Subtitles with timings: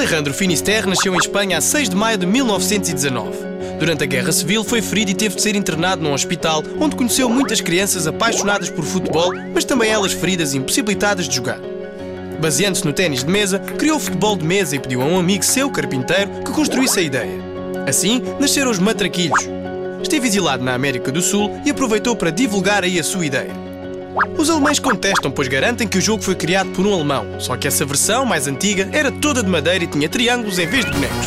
[0.00, 3.36] Alejandro Finisterre nasceu em Espanha a 6 de maio de 1919.
[3.78, 7.28] Durante a Guerra Civil foi ferido e teve de ser internado num hospital onde conheceu
[7.28, 11.60] muitas crianças apaixonadas por futebol, mas também elas feridas e impossibilitadas de jogar.
[12.40, 15.44] Baseando-se no ténis de mesa, criou o futebol de mesa e pediu a um amigo
[15.44, 17.38] seu, carpinteiro, que construísse a ideia.
[17.86, 19.46] Assim, nasceram os matraquilhos.
[20.02, 23.69] Esteve exilado na América do Sul e aproveitou para divulgar aí a sua ideia.
[24.36, 27.68] Os alemães contestam, pois garantem que o jogo foi criado por um alemão, só que
[27.68, 31.26] essa versão, mais antiga, era toda de madeira e tinha triângulos em vez de bonecos.